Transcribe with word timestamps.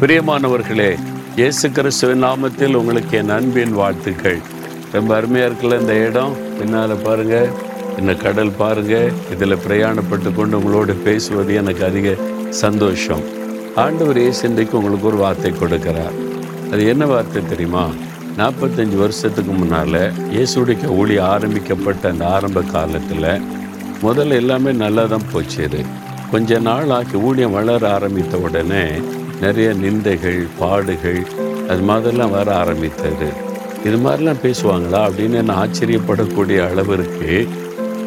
பிரியமானவர்களே 0.00 0.88
இயேசு 1.36 1.66
கிறிஸ்துவின் 1.70 2.22
நாமத்தில் 2.24 2.74
உங்களுக்கு 2.74 3.16
என் 3.18 3.28
அன்பின் 3.28 3.72
வாழ்த்துக்கள். 3.72 4.40
ரொம்ப 4.92 5.16
அருமையாக 5.16 5.48
இருக்குல்ல 5.48 5.78
இந்த 5.80 5.94
இடம்? 6.08 6.34
பின்னால் 6.58 6.94
பாருங்க 7.02 7.36
இந்த 8.00 8.14
கடல் 8.14 8.52
பாருங்க 8.58 9.10
இதில் 9.34 9.62
பிரயாணப்பட்டு 9.66 10.34
கொண்டு 10.34 10.58
உங்களோடு 10.58 10.94
பேசுவது 10.94 11.54
எனக்கு 11.54 11.84
அதிக 11.84 12.14
சந்தோஷம். 12.50 13.24
ஆண்டவர் 13.74 14.18
இயேசு 14.18 14.48
இன்றைக்கு 14.48 14.76
உங்களுக்கு 14.76 15.06
ஒரு 15.06 15.16
வார்த்தை 15.16 15.52
கொடுக்கிறார். 15.52 16.14
அது 16.72 16.86
என்ன 16.86 17.06
வார்த்தை 17.06 17.42
தெரியுமா? 17.46 17.86
நாற்பத்தஞ்சு 18.38 18.96
வருஷத்துக்கு 19.04 19.52
முன்னால் 19.52 20.00
இயேசுடைய 20.36 20.94
ஊழி 21.00 21.18
ஆரம்பிக்கப்பட்ட 21.18 22.08
அந்த 22.08 22.26
ஆரம்ப 22.26 22.62
காலத்தில் 22.76 23.30
முதல்ல 24.02 24.40
எல்லாமே 24.44 24.72
நல்லா 24.72 25.06
தான் 25.06 25.30
போச்சு 25.32 25.62
இது. 25.64 25.82
கொஞ்ச 26.30 26.58
நாள் 26.58 26.90
ஆக்கி 26.90 27.16
ஊழியம் 27.16 27.52
வளர 27.52 27.82
ஆரம்பித்த 27.92 28.36
உடனே 28.36 28.86
நிறைய 29.42 29.68
நிந்தைகள் 29.82 30.40
பாடுகள் 30.60 31.20
அது 31.70 31.82
மாதிரிலாம் 31.88 32.34
வர 32.36 32.48
ஆரம்பித்தது. 32.62 33.28
இது 33.88 33.96
மாதிரிலாம் 34.04 34.42
பேசுவாங்களா 34.44 35.00
அப்படின்னு 35.08 35.40
நான் 35.48 35.60
ஆச்சரியப்படக்கூடிய 35.62 36.58
அளவிற்கு 36.70 37.32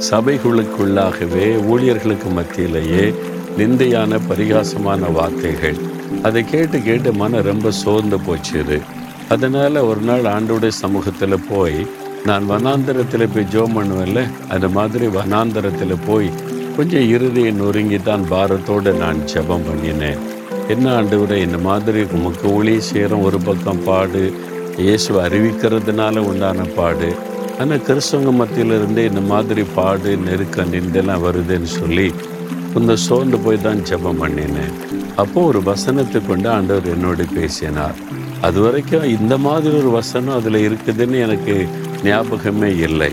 சபைகளுக்குள்ளாகவே 0.09 1.47
ஊழியர்களுக்கு 1.71 2.29
மத்தியிலேயே 2.38 3.05
நிந்தையான 3.59 4.19
பரிகாசமான 4.29 5.11
வார்த்தைகள். 5.17 5.79
அதை 6.27 6.41
கேட்டு 6.53 6.77
கேட்டு 6.88 7.09
மனம் 7.21 7.47
ரொம்ப 7.49 7.71
சோர்ந்து 7.81 8.19
போச்சுது. 8.27 8.77
அதனால் 9.35 9.85
ஒரு 9.89 10.02
நாள் 10.09 10.30
ஆண்டோடைய 10.35 10.73
சமூகத்தில் 10.83 11.45
போய் 11.49 11.80
நான் 12.30 12.45
வனாந்தரத்தில் 12.52 13.31
போய் 13.33 13.52
ஜோம் 13.53 13.75
பண்ணுவேன்ல 13.77 14.21
அந்த 14.53 14.67
மாதிரி 14.77 15.07
வனாந்தரத்தில் 15.17 16.03
போய் 16.07 16.30
கொஞ்சம் 16.77 17.07
இறுதியை 17.16 17.52
நொறுங்கி 17.61 18.00
தான் 18.09 18.25
பாரத்தோடு 18.33 18.91
நான் 19.03 19.22
ஜெபம் 19.33 19.67
பண்ணினேன். 19.69 20.22
என்ன 20.73 20.88
ஆண்டவரே 20.98 21.38
இந்த 21.45 21.58
மாதிரி 21.67 22.00
உமக்கு 22.16 22.45
ஒளி 22.58 22.73
சேரும் 22.88 23.23
ஒரு 23.28 23.38
பக்கம் 23.48 23.80
பாடு. 23.88 24.23
இயேசுவை 24.84 25.20
அறிவிக்கிறதுனால 25.28 26.22
உண்டான 26.31 26.66
பாடு. 26.75 27.09
ஆனால் 27.62 27.81
கிறிஸ்தவங்க 27.88 28.31
மத்தியிலிருந்தே 28.42 29.03
இந்த 29.12 29.22
மாதிரி 29.31 29.64
பாடு 29.78 30.12
நெருக்க 30.25 30.66
நின்றெல்லாம் 30.73 31.23
வருதுன்னு 31.25 31.72
சொல்லி 31.80 32.08
இந்த 32.80 32.95
சோர்ந்து 33.06 33.40
போய் 33.45 33.64
தான் 33.66 33.81
ஜெபம் 33.90 34.22
பண்ணினேன். 34.23 34.75
அப்போது 35.22 35.47
ஒரு 35.52 35.62
வசனத்தை 35.72 36.22
கொண்டு 36.28 36.50
ஆண்டவர் 36.58 36.92
என்னோடு 36.95 37.25
பேசினார். 37.38 37.97
அது 38.47 38.59
வரைக்கும் 38.66 39.09
இந்த 39.17 39.34
மாதிரி 39.47 39.73
ஒரு 39.81 39.92
வசனம் 40.00 40.38
அதில் 40.40 40.59
இருக்குதுன்னு 40.67 41.17
எனக்கு 41.28 41.56
ஞாபகமே 42.08 42.72
இல்லை. 42.88 43.12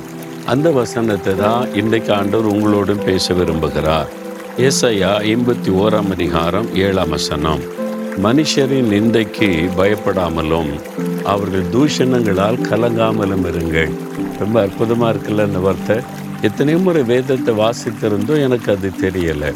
அந்த 0.52 0.68
வசனத்தை 0.82 1.32
தான் 1.44 1.62
இன்றைக்கு 1.80 2.12
ஆண்டவர் 2.20 2.52
உங்களோடும் 2.54 3.04
பேச 3.08 3.34
விரும்புகிறார். 3.40 4.10
ஏசையா 4.64 5.08
ஐம்பத்தி 5.30 5.70
ஓராம் 5.80 6.10
அதிகாரம் 6.10 6.68
ஏழாம் 6.74 7.10
வசனம். 7.10 7.62
மனுஷரின் 8.24 8.88
நிந்தைக்கு 8.92 9.48
பயப்படாமலும் 9.78 10.70
அவர்கள் 11.32 11.66
தூஷணங்களால் 11.74 12.58
கலங்காமலும் 12.70 13.44
இருங்கள். 13.50 13.92
ரொம்ப 14.38 14.56
அற்புதமாக 14.60 15.10
இருக்குல்ல 15.12 15.46
அந்த 15.48 15.58
வார்த்தை. 15.58 15.96
எத்தனையோ 16.42 16.78
முறை 16.78 17.02
வேதத்தை 17.02 17.54
வாசித்திருந்தோம் 17.54 18.42
எனக்கு 18.46 18.72
அது 18.76 18.92
தெரியலை. 19.04 19.52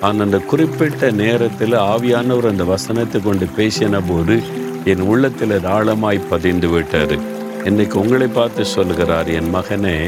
ஆனால் 0.00 0.24
அந்த 0.26 0.38
குறிப்பிட்ட 0.38 1.10
நேரத்தில் 1.10 1.72
ஆவியானவர் 1.72 2.52
அந்த 2.52 2.64
வசனத்தை 2.64 3.20
கொண்டு 3.22 3.48
பேசின 3.60 4.02
போது 4.08 4.36
என் 4.84 5.00
உள்ளத்தில் 5.00 5.58
ஆழமாய் 5.76 6.28
பதிந்து 6.30 6.68
விட்டார். 6.68 7.16
இன்னைக்கு 7.64 7.98
உங்களை 8.00 8.26
பார்த்து 8.26 8.64
சொல்கிறார் 8.64 9.30
என் 9.38 9.54
மகனே 9.54 9.98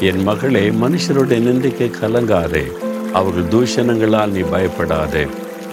என் 0.00 0.22
மகளே 0.22 0.70
மனுஷருடைய 0.84 1.40
நிந்தைக்கு 1.48 1.88
கலங்காதே. 2.02 2.68
அவர்கள் 3.12 3.48
தூஷணங்களால் 3.52 4.34
நீ 4.36 4.40
பயப்படாதே. 4.40 5.26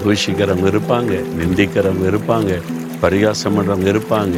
தூஷிக்கிறவங்க 0.03 0.67
இருப்பாங்க 0.73 1.13
நிந்திக்கிறவங்க 1.39 2.07
இருப்பாங்க 2.13 2.61
பரிகாசம் 2.99 3.55
பண்ணுறவங்க 3.57 3.89
இருப்பாங்க. 3.93 4.37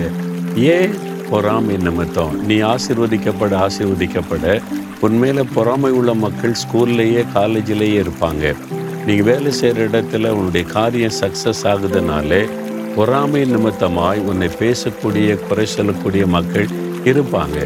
ஏன் 0.56 0.94
பொறாமை 1.30 1.78
நிமித்தம் 1.78 2.46
நீ 2.46 2.56
ஆசிர்வதிக்கப்பட 2.62 3.54
ஆசிர்வதிக்கப்பட. 3.66 4.62
உண்மையில் 5.00 5.52
பொறாமை 5.54 5.92
உள்ள 5.92 6.14
மக்கள் 6.14 6.56
ஸ்கூல்லையே 6.62 7.26
காலேஜிலேயே 7.34 8.02
இருப்பாங்க. 8.02 8.56
நீங்கள் 9.06 9.26
வேலை 9.26 9.52
செய்கிற 9.52 9.86
இடத்துல 9.88 10.30
உன்னுடைய 10.30 10.68
காரியம் 10.68 11.18
சக்ஸஸ் 11.20 11.64
ஆகுதுனாலே 11.64 12.50
பொறாமை 12.96 13.42
நிமித்தமாய் 13.54 14.20
உன்னை 14.20 14.50
பேசக்கூடிய 14.60 15.38
குறை 15.48 15.66
சொல்லக்கூடிய 15.66 16.28
மக்கள் 16.28 16.68
இருப்பாங்க. 17.04 17.58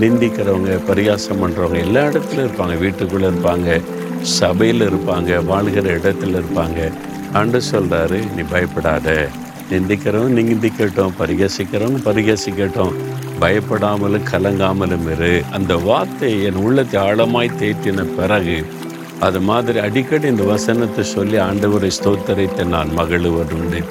நிந்திக்கிறவங்க 0.00 0.72
பரிகாசம் 0.86 1.40
பண்ணுறவங்க 1.42 1.78
எல்லா 1.86 2.02
இடத்துலையும் 2.06 2.48
இருப்பாங்க 2.48 2.78
வீட்டுக்குள்ளே 2.78 3.26
இருப்பாங்க. 3.26 3.80
சபையில் 4.22 4.80
இருப்பாங்க 4.80 5.44
வாழ்கிற 5.44 5.96
இடத்துல 5.96 6.42
இருப்பாங்க. 6.42 6.92
ஆண்டு 7.32 7.60
சொல்கிறாரு 7.70 8.34
நீ 8.34 8.42
பயப்படாத. 8.50 9.28
நிந்திக்கிறவங்க 9.70 10.42
நிந்திக்கட்டும் 10.42 11.10
பரிகசிக்கிறவங்க 11.18 12.00
பரிகசிக்கட்டும். 12.04 12.92
பயப்படாமலும் 13.40 14.22
கலங்காமலும் 14.30 15.12
இரு. 15.12 15.42
அந்த 15.50 15.76
வார்த்தை 15.76 16.44
என் 16.44 16.54
உள்ளத்தை 16.54 17.00
ஆழமாய் 17.00 17.50
தேற்றின 17.60 18.04
பிறகு 18.16 18.66
அது 19.20 19.40
மாதிரி 19.40 19.78
அடிக்கடி 19.78 20.26
இந்த 20.26 20.42
வசனத்தை 20.42 21.04
சொல்லி 21.04 21.36
ஆண்டவரை 21.36 21.90
ஸ்தோத்தரித்து 22.02 22.64
நான் 22.64 22.88
மகிழ்வதுண்டு. 22.96 23.84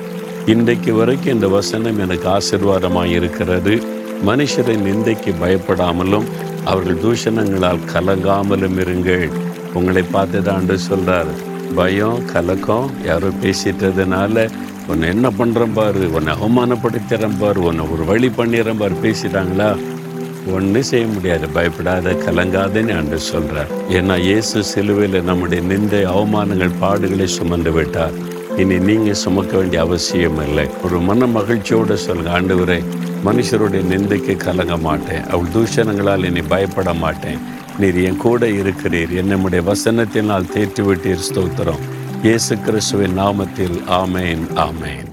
இன்றைக்கு 0.45 0.93
வரைக்கும் 0.93 1.33
இந்த 1.33 1.47
வசனம் 1.47 1.99
எனக்கு 1.99 2.29
ஆசிர்வாதமாக 2.29 3.05
இருக்கிறது. 3.05 3.83
மனுஷரின் 4.25 4.85
நிந்தைக்கு 4.85 5.33
பயப்படாமலும் 5.41 6.23
அவர்கள் 6.63 6.97
தூஷணங்களால் 6.97 7.79
கலங்காமலும் 7.93 8.79
இருங்கள். 8.79 9.29
உங்களை 9.73 10.03
பார்த்து 10.03 10.43
தான் 10.43 10.55
ஆண்டு 10.55 11.33
பயம் 11.75 12.25
கலக்கம் 12.25 12.89
யாரோ 13.05 13.27
பேசிட்டதுனால 13.43 14.49
உன்னை 14.87 15.07
என்ன 15.09 15.29
பண்ணுறேன் 15.29 15.73
பாரு 15.73 16.11
உன்னை 16.11 16.33
அவமானப்படுத்துகிறேன் 16.33 17.37
பாரு 17.39 17.61
உன்னை 17.61 17.85
ஒரு 17.91 18.05
வழி 18.05 18.27
பண்ணிடுறேன் 18.27 18.77
பாரு 18.77 18.95
பேசிட்டாங்களா? 19.03 19.77
ஒன்றும் 20.53 20.83
செய்ய 20.83 21.07
முடியாது. 21.07 21.49
பயப்படாத 21.49 22.11
கலங்காதேன்னு 22.11 22.97
ஆண்டு 22.97 23.19
சொல்கிறார் 23.19 23.67
ஏன்னா 23.89 24.19
இயேசு 24.19 24.63
சிலுவையில் 24.63 25.23
நம்முடைய 25.23 25.63
நிந்தை 25.63 26.03
அவமானங்கள் 26.03 26.77
பாடுகளை 26.81 27.25
சுமந்து 27.25 27.71
விட்டார். 27.71 28.11
இனி 28.57 28.79
நீங்கள் 28.79 29.13
சுமக்க 29.13 29.57
வேண்டிய 29.57 29.81
அவசியம் 29.81 30.47
இல்லை. 30.47 30.67
ஒரு 30.83 30.99
மன 30.99 31.27
மகிழ்ச்சியோடு 31.27 32.27
ஆண்டு 32.27 32.59
உரை 32.59 32.83
மனுஷருடைய 33.25 33.83
நிந்தைக்கு 33.91 34.37
கலங்க 34.37 34.77
மாட்டேன். 34.77 35.27
அவள் 35.29 35.47
தூஷணங்களால் 35.53 36.23
இனி 36.23 36.41
பயப்பட 36.41 36.93
மாட்டேன். 36.93 37.39
நீர் 37.79 38.03
என் 38.03 38.17
கூட 38.17 38.47
இருக்கிறீர். 38.47 39.15
என்னுடைய 39.15 39.71
வசனத்தினால் 39.71 40.49
தேற்றிவிட்டீர் 40.55 41.25
ஸ்தோத்திரம். 41.29 41.83
இயேசு 42.23 42.59
கிறிஸ்துவின் 42.59 43.19
நாமத்தில். 43.19 43.77
ஆமேன் 43.89 44.45
ஆமேன். 44.55 45.06